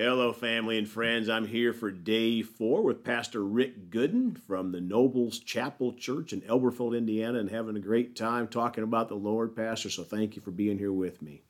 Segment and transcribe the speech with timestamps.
[0.00, 1.28] Hello, family and friends.
[1.28, 6.40] I'm here for day four with Pastor Rick Gooden from the Nobles Chapel Church in
[6.42, 9.90] Elberfeld, Indiana, and having a great time talking about the Lord, Pastor.
[9.90, 11.42] So thank you for being here with me.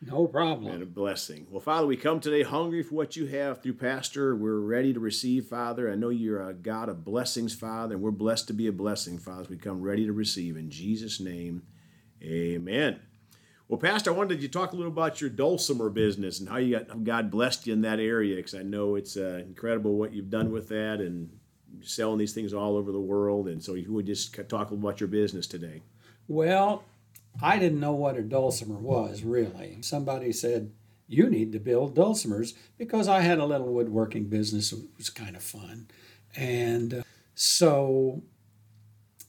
[0.00, 0.72] No problem.
[0.72, 1.46] And a blessing.
[1.50, 4.34] Well, Father, we come today hungry for what you have through Pastor.
[4.34, 5.92] We're ready to receive, Father.
[5.92, 9.18] I know you're a God of blessings, Father, and we're blessed to be a blessing,
[9.18, 10.56] Father, we come ready to receive.
[10.56, 11.64] In Jesus' name,
[12.22, 13.00] amen.
[13.68, 16.58] Well, Pastor, I wanted you to talk a little about your dulcimer business and how
[16.58, 20.12] you got God blessed you in that area because I know it's uh, incredible what
[20.12, 21.30] you've done with that and
[21.80, 23.48] selling these things all over the world.
[23.48, 25.80] And so, you would just talk about your business today.
[26.28, 26.84] Well,
[27.42, 29.78] I didn't know what a dulcimer was really.
[29.80, 30.70] Somebody said,
[31.08, 34.72] You need to build dulcimers because I had a little woodworking business.
[34.72, 35.88] It was kind of fun.
[36.36, 37.02] And uh,
[37.34, 38.22] so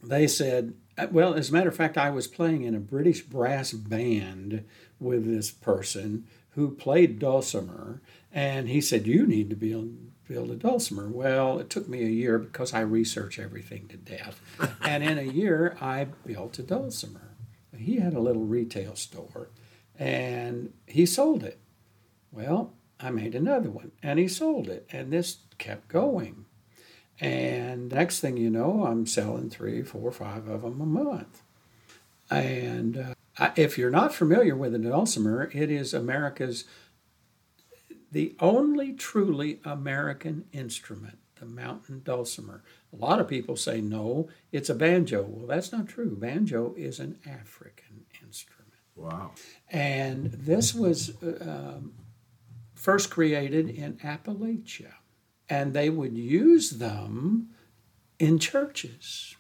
[0.08, 3.22] they said, uh, well, as a matter of fact, I was playing in a British
[3.22, 4.64] brass band
[5.00, 8.02] with this person who played dulcimer,
[8.32, 12.10] and he said, "You need to build build a dulcimer." Well, it took me a
[12.10, 14.40] year because I research everything to death,
[14.82, 17.36] and in a year I built a dulcimer.
[17.78, 19.50] He had a little retail store,
[20.00, 21.60] and he sold it.
[22.32, 26.45] Well, I made another one, and he sold it, and this kept going.
[27.20, 31.42] And next thing you know, I'm selling three, four, five of them a month.
[32.30, 36.66] And uh, I, if you're not familiar with a dulcimer, it is America's
[38.12, 42.64] the only truly American instrument, the mountain dulcimer.
[42.94, 45.24] A lot of people say no, it's a banjo.
[45.24, 46.16] Well, that's not true.
[46.16, 48.72] Banjo is an African instrument.
[48.96, 49.32] Wow.
[49.70, 51.94] And this was uh, um,
[52.74, 54.94] first created in Appalachia
[55.50, 57.50] and they would use them
[58.20, 59.36] in churches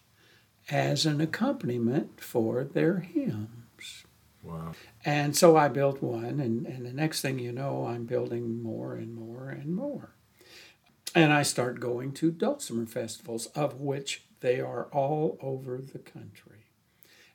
[0.69, 4.05] as an accompaniment for their hymns.
[4.43, 4.73] Wow.
[5.03, 8.95] And so I built one, and, and the next thing you know, I'm building more
[8.95, 10.15] and more and more.
[11.15, 16.65] And I start going to dulcimer festivals, of which they are all over the country.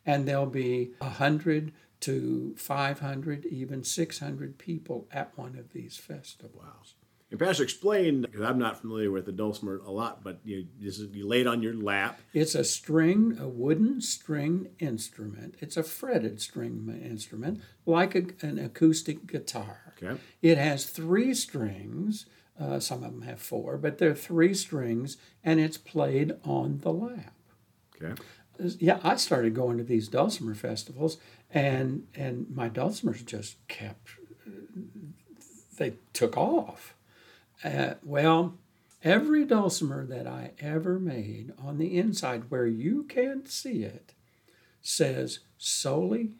[0.05, 6.55] And there'll be a hundred to 500, even 600 people at one of these festivals.
[6.57, 7.00] Wow.
[7.31, 10.99] And Pastor, explain because I'm not familiar with the dulcimer a lot, but you this
[10.99, 12.21] is, you lay it on your lap.
[12.35, 15.55] It's a string, a wooden string instrument.
[15.61, 19.95] It's a fretted string instrument, like a, an acoustic guitar.
[20.03, 20.21] Okay.
[20.43, 22.27] It has three strings.
[22.59, 26.81] Uh, some of them have four, but there are three strings, and it's played on
[26.83, 27.33] the lap.
[27.97, 28.21] Okay.
[28.79, 31.17] Yeah, I started going to these dulcimer festivals,
[31.51, 34.11] and and my dulcimers just kept.
[35.79, 36.95] They took off
[37.65, 38.55] uh, well,
[39.03, 44.15] every dulcimer that I ever made on the inside where you can't see it
[44.83, 46.31] says Soli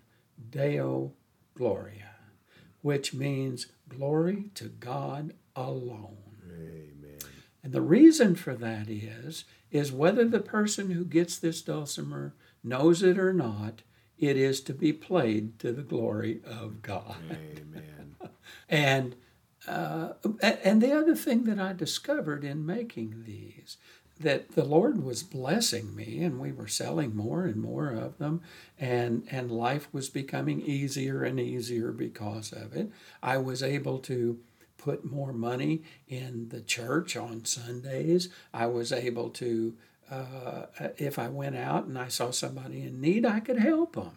[0.51, 1.13] Deo
[1.55, 2.17] Gloria,
[2.83, 6.17] which means glory to God alone.
[6.47, 7.19] Amen.
[7.63, 13.03] And the reason for that is is whether the person who gets this dulcimer knows
[13.03, 13.83] it or not,
[14.19, 17.17] it is to be played to the glory of God.
[17.31, 18.17] Amen.
[18.69, 19.15] and
[19.69, 20.11] uh,
[20.43, 23.77] and the other thing that I discovered in making these,
[24.19, 28.43] that the Lord was blessing me, and we were selling more and more of them,
[28.79, 32.91] and and life was becoming easier and easier because of it.
[33.23, 34.39] I was able to
[34.79, 38.29] put more money in the church on Sundays.
[38.53, 39.75] I was able to,
[40.11, 40.67] uh,
[40.97, 44.13] if I went out and I saw somebody in need, I could help them.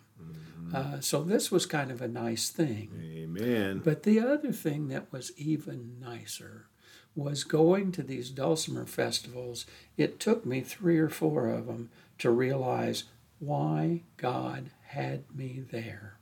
[0.74, 2.90] Uh, so this was kind of a nice thing.
[3.02, 3.82] Amen.
[3.84, 6.68] But the other thing that was even nicer
[7.16, 9.66] was going to these dulcimer festivals.
[9.98, 13.06] It took me three or four of them to realize
[13.40, 16.18] why God had me there.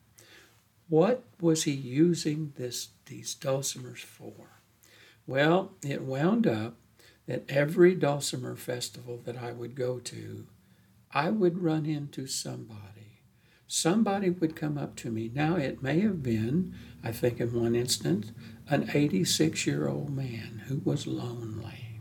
[0.89, 4.61] What was He using this these dulcimers for?
[5.25, 6.75] Well, it wound up
[7.27, 10.47] that every dulcimer festival that I would go to,
[11.11, 13.10] I would run into somebody
[13.71, 15.31] somebody would come up to me.
[15.33, 18.33] Now, it may have been, I think in one instance,
[18.69, 21.99] an 86 year old man who was lonely.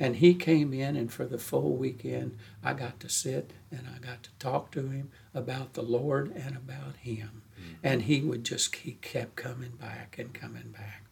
[0.00, 4.04] And he came in, and for the full weekend, I got to sit and I
[4.04, 7.42] got to talk to him about the Lord and about him.
[7.56, 7.74] Mm-hmm.
[7.84, 11.04] And he would just, he kept coming back and coming back.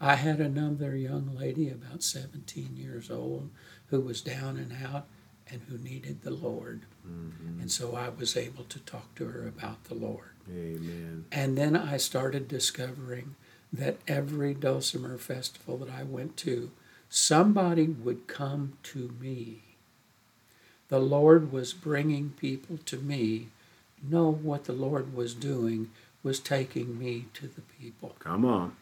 [0.00, 3.50] I had another young lady, about 17 years old,
[3.88, 5.06] who was down and out
[5.50, 6.82] and who needed the Lord.
[7.06, 7.60] Mm-hmm.
[7.60, 10.30] And so I was able to talk to her about the Lord.
[10.50, 11.24] Amen.
[11.32, 13.34] And then I started discovering
[13.72, 16.70] that every Dulcimer festival that I went to,
[17.08, 19.62] somebody would come to me.
[20.88, 23.48] The Lord was bringing people to me.
[24.02, 25.90] Know what the Lord was doing
[26.22, 28.16] was taking me to the people.
[28.18, 28.76] Come on.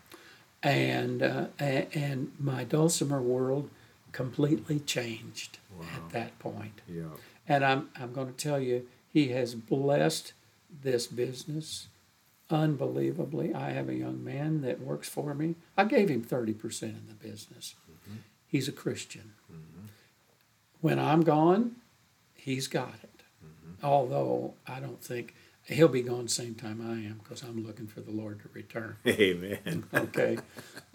[0.62, 3.70] and uh, and my dulcimer world
[4.12, 5.86] completely changed wow.
[5.94, 6.80] at that point.
[6.88, 7.04] Yeah.
[7.46, 10.32] And I'm I'm going to tell you, he has blessed
[10.82, 11.88] this business
[12.50, 13.54] unbelievably.
[13.54, 15.56] I have a young man that works for me.
[15.76, 17.74] I gave him 30% in the business.
[17.90, 18.18] Mm-hmm.
[18.46, 19.32] He's a Christian.
[19.52, 19.86] Mm-hmm.
[20.80, 21.76] When I'm gone,
[22.34, 23.22] he's got it.
[23.44, 23.86] Mm-hmm.
[23.86, 25.34] Although I don't think
[25.64, 28.48] he'll be gone the same time I am because I'm looking for the Lord to
[28.52, 28.96] return.
[29.06, 29.84] Amen.
[29.92, 30.38] okay.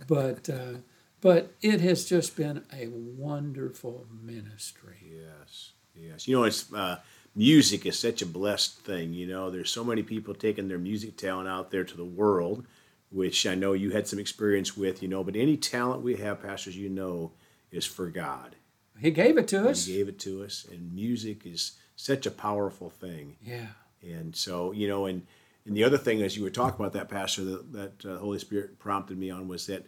[0.08, 0.80] But uh,
[1.24, 4.98] but it has just been a wonderful ministry.
[5.02, 5.72] Yes.
[5.96, 6.28] Yes.
[6.28, 7.00] You know, it's uh,
[7.34, 9.14] music is such a blessed thing.
[9.14, 12.66] You know, there's so many people taking their music talent out there to the world,
[13.10, 15.02] which I know you had some experience with.
[15.02, 17.32] You know, but any talent we have, pastors, you know,
[17.72, 18.58] is for God.
[19.00, 19.86] He gave it to us.
[19.86, 23.38] He gave it to us, and music is such a powerful thing.
[23.42, 23.68] Yeah.
[24.02, 25.26] And so, you know, and
[25.66, 28.40] and the other thing, as you were talking about that, Pastor, that, that uh, Holy
[28.40, 29.86] Spirit prompted me on was that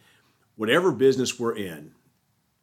[0.55, 1.91] whatever business we're in,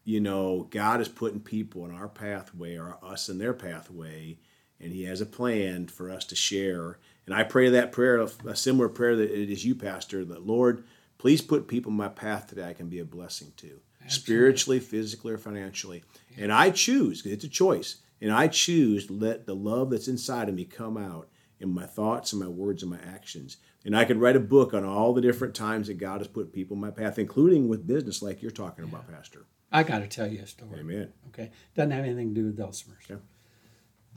[0.04, 4.38] you know, God is putting people in our pathway or us in their pathway
[4.80, 6.98] and He has a plan for us to share.
[7.26, 10.84] And I pray that prayer, a similar prayer that it is you, Pastor, that Lord,
[11.18, 14.08] please put people in my path that I can be a blessing to, Absolutely.
[14.08, 16.02] spiritually, physically, or financially.
[16.36, 16.44] Yeah.
[16.44, 20.08] And I choose, because it's a choice, and I choose to let the love that's
[20.08, 21.28] inside of me come out
[21.62, 23.56] in my thoughts and my words and my actions.
[23.84, 26.52] And I could write a book on all the different times that God has put
[26.52, 28.90] people in my path, including with business, like you're talking yeah.
[28.90, 29.46] about, Pastor.
[29.72, 30.80] I got to tell you a story.
[30.80, 31.12] Amen.
[31.28, 31.50] Okay.
[31.74, 33.08] Doesn't have anything to do with dulcimers.
[33.08, 33.16] Yeah.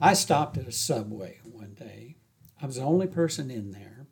[0.00, 2.16] I stopped at a subway one day.
[2.60, 4.06] I was the only person in there.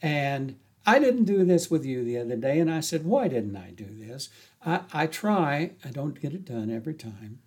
[0.00, 2.58] And I didn't do this with you the other day.
[2.58, 4.30] And I said, Why didn't I do this?
[4.64, 7.40] I, I try, I don't get it done every time,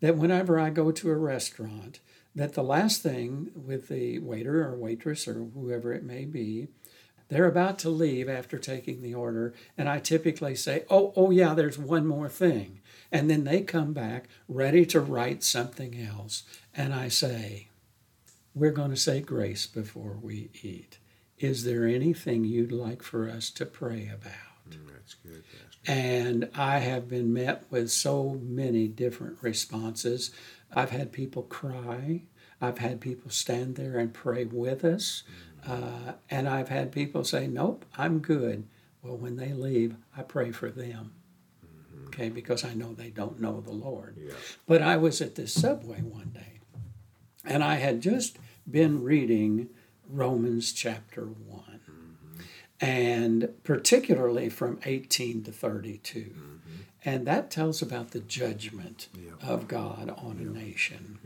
[0.00, 2.00] that whenever I go to a restaurant,
[2.34, 6.68] that the last thing with the waiter or waitress or whoever it may be,
[7.28, 11.54] they're about to leave after taking the order, and I typically say, "Oh, oh yeah,
[11.54, 16.44] there's one more thing." And then they come back ready to write something else,
[16.74, 17.68] and I say,
[18.54, 20.98] We're going to say grace before we eat.
[21.38, 24.55] Is there anything you'd like for us to pray about?
[25.06, 25.92] That's good, Pastor.
[25.92, 30.32] And I have been met with so many different responses.
[30.74, 32.22] I've had people cry.
[32.60, 35.22] I've had people stand there and pray with us.
[35.62, 35.72] Mm-hmm.
[35.72, 38.64] Uh, and I've had people say, Nope, I'm good.
[39.02, 41.12] Well, when they leave, I pray for them.
[41.64, 42.06] Mm-hmm.
[42.08, 44.16] Okay, because I know they don't know the Lord.
[44.18, 44.32] Yeah.
[44.66, 46.56] But I was at this subway one day
[47.46, 48.38] and I had just
[48.68, 49.68] been reading
[50.08, 51.75] Romans chapter 1, mm-hmm.
[52.80, 56.20] And particularly from 18 to 32.
[56.20, 56.56] Mm-hmm.
[57.04, 59.08] And that tells about the judgment
[59.40, 61.18] of God on a nation.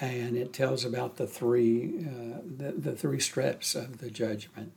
[0.00, 4.72] And it tells about the three, uh, the, the three steps of the judgment.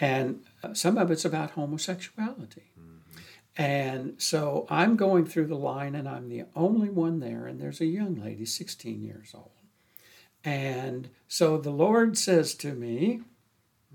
[0.00, 2.70] And uh, some of it's about homosexuality.
[2.78, 3.62] Mm-hmm.
[3.62, 7.80] And so I'm going through the line, and I'm the only one there, and there's
[7.80, 9.50] a young lady, 16 years old.
[10.44, 13.20] And so the Lord says to me,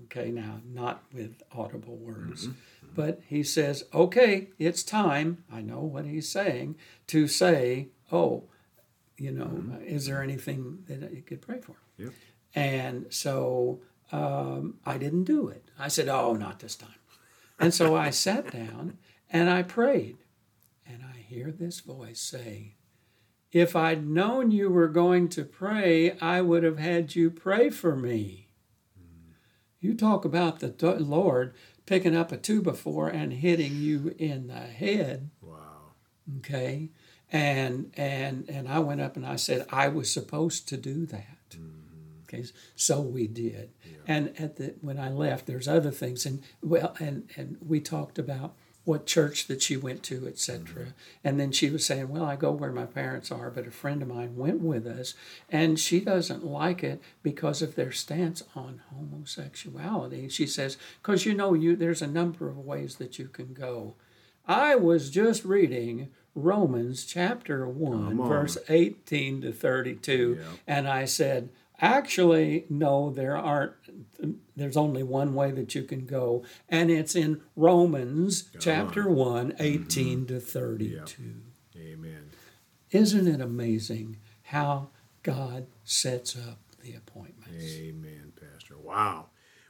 [0.04, 2.52] okay, now not with audible words, mm-hmm.
[2.52, 2.94] mm-hmm.
[2.94, 5.44] but He says, okay, it's time.
[5.52, 6.76] I know what He's saying
[7.08, 8.44] to say, oh,
[9.16, 9.82] you know, mm-hmm.
[9.82, 11.76] is there anything that you could pray for?
[11.98, 12.12] Yep.
[12.54, 13.80] And so
[14.12, 15.70] um, I didn't do it.
[15.78, 16.90] I said, oh, not this time.
[17.58, 18.98] And so I sat down
[19.30, 20.18] and I prayed.
[20.86, 22.76] And I hear this voice say,
[23.52, 27.96] if I'd known you were going to pray, I would have had you pray for
[27.96, 28.47] me.
[29.80, 31.54] You talk about the Lord
[31.86, 35.30] picking up a two before and hitting you in the head.
[35.40, 35.56] Wow.
[36.38, 36.90] Okay.
[37.30, 41.50] And and and I went up and I said I was supposed to do that.
[41.50, 42.22] Mm-hmm.
[42.24, 42.44] Okay.
[42.76, 43.70] So we did.
[43.84, 43.96] Yeah.
[44.06, 48.18] And at the when I left, there's other things and well and and we talked
[48.18, 48.54] about
[48.88, 50.64] what church that she went to, etc.
[50.64, 50.90] Mm-hmm.
[51.22, 54.00] And then she was saying, "Well, I go where my parents are, but a friend
[54.00, 55.12] of mine went with us,
[55.50, 61.34] and she doesn't like it because of their stance on homosexuality." She says, "Because you
[61.34, 63.94] know, you there's a number of ways that you can go."
[64.46, 70.44] I was just reading Romans chapter 1, verse 18 to 32, yeah.
[70.66, 73.72] and I said, Actually, no, there aren't.
[74.56, 80.18] There's only one way that you can go, and it's in Romans chapter 1, 18
[80.18, 80.26] mm-hmm.
[80.26, 81.22] to 32.
[81.74, 81.80] Yeah.
[81.80, 82.30] Amen.
[82.90, 84.88] Isn't it amazing how
[85.22, 87.64] God sets up the appointments?
[87.76, 88.76] Amen, Pastor.
[88.78, 89.26] Wow.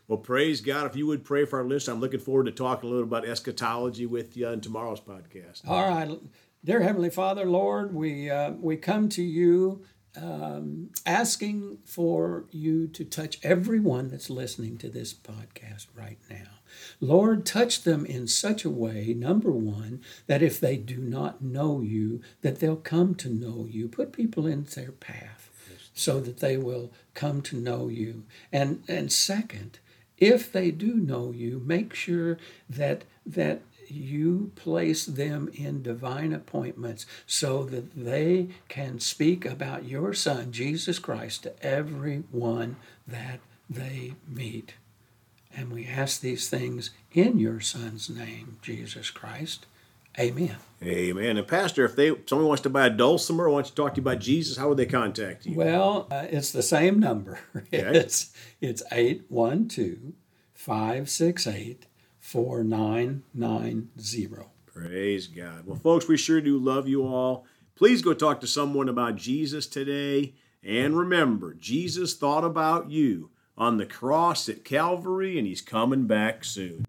[0.07, 0.87] Well, praise God.
[0.87, 3.29] If you would pray for our list, I'm looking forward to talking a little about
[3.29, 5.69] eschatology with you in tomorrow's podcast.
[5.69, 6.19] All right.
[6.65, 9.85] Dear Heavenly Father, Lord, we, uh, we come to you
[10.17, 16.59] um, asking for you to touch everyone that's listening to this podcast right now.
[17.01, 21.81] Lord, touch them in such a way, number one, that if they do not know
[21.81, 23.89] you, that they'll come to know you.
[23.89, 25.51] Put people in their path
[25.95, 28.25] so that they will come to know you.
[28.53, 29.79] And and second,
[30.17, 32.39] if they do know you, make sure
[32.69, 40.15] that that you place them in divine appointments so that they can speak about your
[40.15, 42.77] Son, Jesus Christ, to everyone
[43.07, 44.75] that they meet.
[45.55, 49.67] And we ask these things in your Son's name, Jesus Christ.
[50.19, 50.57] Amen.
[50.83, 51.37] Amen.
[51.37, 54.01] And Pastor, if they someone wants to buy a dulcimer or wants to talk to
[54.01, 55.57] you about Jesus, how would they contact you?
[55.57, 57.39] Well, uh, it's the same number.
[57.57, 57.99] Okay.
[57.99, 60.15] It's it's 812
[60.55, 61.87] 568
[62.29, 63.89] 4990.
[64.67, 65.67] Praise God.
[65.67, 67.47] Well, folks, we sure do love you all.
[67.75, 70.35] Please go talk to someone about Jesus today.
[70.63, 76.45] And remember, Jesus thought about you on the cross at Calvary, and he's coming back
[76.45, 76.85] soon.